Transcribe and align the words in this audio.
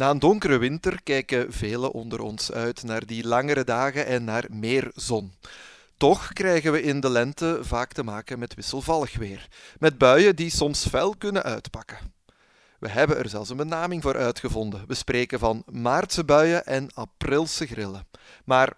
Na 0.00 0.10
een 0.10 0.18
donkere 0.18 0.58
winter 0.58 1.02
kijken 1.02 1.52
velen 1.52 1.92
onder 1.92 2.20
ons 2.20 2.52
uit 2.52 2.82
naar 2.82 3.06
die 3.06 3.26
langere 3.26 3.64
dagen 3.64 4.06
en 4.06 4.24
naar 4.24 4.46
meer 4.50 4.90
zon. 4.94 5.32
Toch 5.96 6.32
krijgen 6.32 6.72
we 6.72 6.82
in 6.82 7.00
de 7.00 7.10
lente 7.10 7.58
vaak 7.62 7.92
te 7.92 8.02
maken 8.02 8.38
met 8.38 8.54
wisselvallig 8.54 9.16
weer, 9.16 9.48
met 9.78 9.98
buien 9.98 10.36
die 10.36 10.50
soms 10.50 10.86
fel 10.86 11.16
kunnen 11.16 11.42
uitpakken. 11.42 11.98
We 12.78 12.88
hebben 12.88 13.18
er 13.18 13.28
zelfs 13.28 13.50
een 13.50 13.56
benaming 13.56 14.02
voor 14.02 14.16
uitgevonden. 14.16 14.84
We 14.86 14.94
spreken 14.94 15.38
van 15.38 15.62
maartse 15.72 16.24
buien 16.24 16.66
en 16.66 16.94
aprilse 16.94 17.66
grillen. 17.66 18.06
Maar 18.44 18.72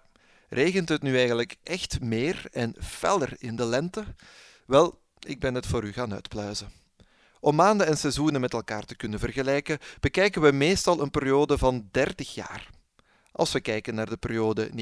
regent 0.49 0.89
het 0.89 1.01
nu 1.01 1.17
eigenlijk 1.17 1.55
echt 1.63 2.01
meer 2.01 2.45
en 2.51 2.75
feller 2.79 3.33
in 3.37 3.55
de 3.55 3.65
lente? 3.65 4.03
Wel, 4.65 4.99
ik 5.19 5.39
ben 5.39 5.55
het 5.55 5.65
voor 5.65 5.83
u 5.83 5.93
gaan 5.93 6.13
uitpluizen. 6.13 6.82
Om 7.43 7.55
maanden 7.55 7.87
en 7.87 7.97
seizoenen 7.97 8.41
met 8.41 8.53
elkaar 8.53 8.85
te 8.85 8.95
kunnen 8.95 9.19
vergelijken, 9.19 9.77
bekijken 9.99 10.41
we 10.41 10.51
meestal 10.51 11.01
een 11.01 11.09
periode 11.09 11.57
van 11.57 11.87
30 11.91 12.33
jaar. 12.33 12.69
Als 13.31 13.51
we 13.51 13.59
kijken 13.59 13.95
naar 13.95 14.09
de 14.09 14.17
periode 14.17 14.69
1991-2020, 14.69 14.73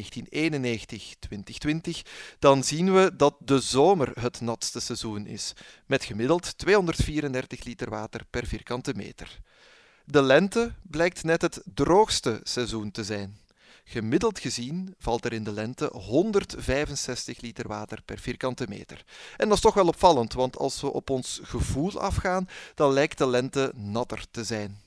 dan 2.39 2.63
zien 2.63 2.93
we 2.93 3.15
dat 3.15 3.35
de 3.39 3.59
zomer 3.59 4.11
het 4.19 4.41
natste 4.41 4.79
seizoen 4.79 5.25
is, 5.25 5.53
met 5.85 6.03
gemiddeld 6.03 6.57
234 6.57 7.63
liter 7.63 7.89
water 7.89 8.25
per 8.29 8.45
vierkante 8.45 8.93
meter. 8.95 9.39
De 10.05 10.21
lente 10.21 10.73
blijkt 10.81 11.23
net 11.23 11.41
het 11.41 11.61
droogste 11.73 12.39
seizoen 12.43 12.91
te 12.91 13.03
zijn. 13.03 13.40
Gemiddeld 13.83 14.39
gezien 14.39 14.95
valt 14.99 15.25
er 15.25 15.33
in 15.33 15.43
de 15.43 15.51
lente 15.51 15.89
165 15.93 17.41
liter 17.41 17.67
water 17.67 18.01
per 18.05 18.19
vierkante 18.19 18.65
meter. 18.69 19.03
En 19.37 19.47
dat 19.47 19.57
is 19.57 19.63
toch 19.63 19.73
wel 19.73 19.87
opvallend, 19.87 20.33
want 20.33 20.57
als 20.57 20.81
we 20.81 20.93
op 20.93 21.09
ons 21.09 21.39
gevoel 21.43 21.99
afgaan, 21.99 22.47
dan 22.75 22.93
lijkt 22.93 23.17
de 23.17 23.27
lente 23.27 23.71
natter 23.75 24.25
te 24.31 24.43
zijn. 24.43 24.79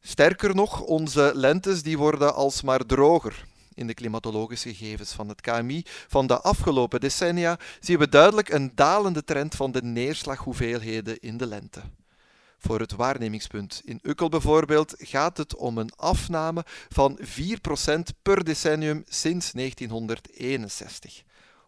Sterker 0.00 0.54
nog, 0.54 0.80
onze 0.80 1.30
lentes 1.34 1.82
die 1.82 1.98
worden 1.98 2.34
alsmaar 2.34 2.86
droger. 2.86 3.44
In 3.74 3.86
de 3.86 3.94
klimatologische 3.94 4.74
gegevens 4.74 5.12
van 5.12 5.28
het 5.28 5.40
KMI 5.40 5.82
van 5.86 6.26
de 6.26 6.40
afgelopen 6.40 7.00
decennia 7.00 7.58
zien 7.80 7.98
we 7.98 8.08
duidelijk 8.08 8.48
een 8.48 8.72
dalende 8.74 9.24
trend 9.24 9.54
van 9.54 9.72
de 9.72 9.82
neerslaghoeveelheden 9.82 11.20
in 11.20 11.36
de 11.36 11.46
lente. 11.46 11.80
Voor 12.66 12.80
het 12.80 12.92
waarnemingspunt 12.92 13.82
in 13.84 13.98
Ukkel 14.02 14.28
bijvoorbeeld 14.28 14.94
gaat 14.98 15.36
het 15.36 15.56
om 15.56 15.78
een 15.78 15.92
afname 15.96 16.64
van 16.88 17.18
4% 17.20 17.24
per 18.22 18.44
decennium 18.44 19.02
sinds 19.08 19.52
1961. 19.52 21.22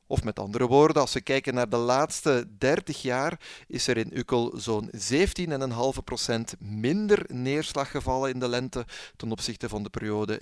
Of 0.06 0.24
met 0.24 0.38
andere 0.38 0.66
woorden, 0.66 1.02
als 1.02 1.12
we 1.12 1.20
kijken 1.20 1.54
naar 1.54 1.68
de 1.68 1.76
laatste 1.76 2.46
30 2.58 3.02
jaar, 3.02 3.40
is 3.66 3.86
er 3.86 3.96
in 3.96 4.16
Ukkel 4.16 4.52
zo'n 4.54 4.90
17,5% 4.90 6.58
minder 6.58 7.24
neerslag 7.28 7.90
gevallen 7.90 8.30
in 8.30 8.38
de 8.38 8.48
lente 8.48 8.86
ten 9.16 9.30
opzichte 9.30 9.68
van 9.68 9.82
de 9.82 9.90
periode 9.90 10.40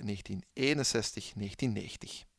1961-1990. 0.59 2.34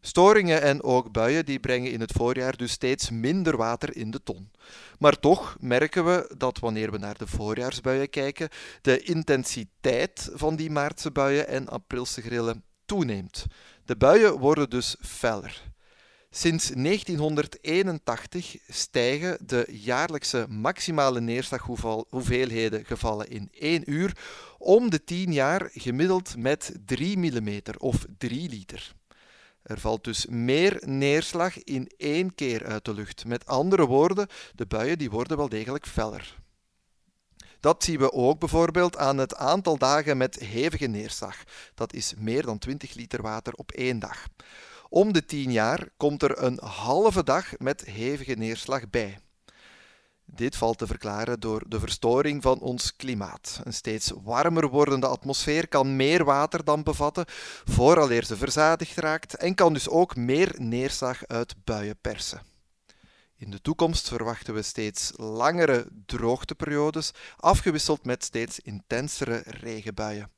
Storingen 0.00 0.62
en 0.62 0.82
ook 0.82 1.12
buien 1.12 1.44
die 1.44 1.60
brengen 1.60 1.92
in 1.92 2.00
het 2.00 2.12
voorjaar 2.12 2.56
dus 2.56 2.72
steeds 2.72 3.10
minder 3.10 3.56
water 3.56 3.96
in 3.96 4.10
de 4.10 4.22
ton. 4.22 4.50
Maar 4.98 5.18
toch 5.18 5.56
merken 5.60 6.04
we 6.04 6.34
dat 6.36 6.58
wanneer 6.58 6.90
we 6.90 6.98
naar 6.98 7.18
de 7.18 7.26
voorjaarsbuien 7.26 8.10
kijken, 8.10 8.48
de 8.82 9.02
intensiteit 9.02 10.30
van 10.32 10.56
die 10.56 10.70
maartse 10.70 11.10
buien 11.10 11.48
en 11.48 11.68
aprilse 11.68 12.22
grillen 12.22 12.64
toeneemt. 12.86 13.46
De 13.84 13.96
buien 13.96 14.38
worden 14.38 14.70
dus 14.70 14.96
feller. 15.00 15.62
Sinds 16.30 16.68
1981 16.68 18.56
stijgen 18.68 19.38
de 19.46 19.66
jaarlijkse 19.70 20.46
maximale 20.48 21.20
neerslaghoeveelheden 21.20 22.84
gevallen 22.84 23.28
in 23.28 23.48
1 23.52 23.90
uur 23.90 24.16
om 24.58 24.90
de 24.90 25.04
10 25.04 25.32
jaar 25.32 25.70
gemiddeld 25.72 26.36
met 26.36 26.72
3 26.84 27.18
mm 27.18 27.60
of 27.78 28.04
3 28.18 28.48
liter. 28.48 28.94
Er 29.68 29.80
valt 29.80 30.04
dus 30.04 30.26
meer 30.26 30.82
neerslag 30.86 31.62
in 31.62 31.90
één 31.96 32.34
keer 32.34 32.66
uit 32.66 32.84
de 32.84 32.94
lucht. 32.94 33.24
Met 33.24 33.46
andere 33.46 33.86
woorden, 33.86 34.26
de 34.54 34.66
buien 34.66 34.98
die 34.98 35.10
worden 35.10 35.36
wel 35.36 35.48
degelijk 35.48 35.86
feller. 35.86 36.36
Dat 37.60 37.84
zien 37.84 37.98
we 37.98 38.12
ook 38.12 38.38
bijvoorbeeld 38.38 38.96
aan 38.96 39.18
het 39.18 39.36
aantal 39.36 39.78
dagen 39.78 40.16
met 40.16 40.38
hevige 40.38 40.86
neerslag. 40.86 41.36
Dat 41.74 41.92
is 41.92 42.14
meer 42.18 42.42
dan 42.42 42.58
20 42.58 42.94
liter 42.94 43.22
water 43.22 43.52
op 43.52 43.72
één 43.72 43.98
dag. 43.98 44.26
Om 44.88 45.12
de 45.12 45.24
10 45.24 45.52
jaar 45.52 45.88
komt 45.96 46.22
er 46.22 46.42
een 46.42 46.58
halve 46.62 47.24
dag 47.24 47.58
met 47.58 47.84
hevige 47.84 48.34
neerslag 48.34 48.90
bij. 48.90 49.18
Dit 50.34 50.56
valt 50.56 50.78
te 50.78 50.86
verklaren 50.86 51.40
door 51.40 51.62
de 51.68 51.80
verstoring 51.80 52.42
van 52.42 52.60
ons 52.60 52.96
klimaat. 52.96 53.60
Een 53.64 53.72
steeds 53.72 54.12
warmer 54.22 54.68
wordende 54.68 55.06
atmosfeer 55.06 55.68
kan 55.68 55.96
meer 55.96 56.24
water 56.24 56.64
dan 56.64 56.82
bevatten 56.82 57.24
vooraleer 57.64 58.24
ze 58.24 58.36
verzadigd 58.36 58.96
raakt 58.96 59.34
en 59.36 59.54
kan 59.54 59.72
dus 59.72 59.88
ook 59.88 60.16
meer 60.16 60.54
neerslag 60.56 61.26
uit 61.26 61.54
buien 61.64 61.98
persen. 62.00 62.42
In 63.36 63.50
de 63.50 63.60
toekomst 63.60 64.08
verwachten 64.08 64.54
we 64.54 64.62
steeds 64.62 65.12
langere 65.16 65.86
droogteperiodes, 66.06 67.12
afgewisseld 67.36 68.04
met 68.04 68.24
steeds 68.24 68.60
intensere 68.60 69.42
regenbuien. 69.46 70.30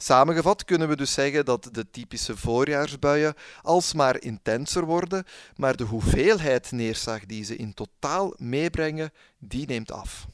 Samengevat 0.00 0.64
kunnen 0.64 0.88
we 0.88 0.96
dus 0.96 1.12
zeggen 1.12 1.44
dat 1.44 1.68
de 1.72 1.90
typische 1.90 2.36
voorjaarsbuien 2.36 3.34
alsmaar 3.62 4.20
intenser 4.20 4.84
worden, 4.84 5.24
maar 5.56 5.76
de 5.76 5.84
hoeveelheid 5.84 6.72
neerslag 6.72 7.26
die 7.26 7.44
ze 7.44 7.56
in 7.56 7.74
totaal 7.74 8.34
meebrengen, 8.36 9.12
die 9.38 9.66
neemt 9.66 9.92
af. 9.92 10.26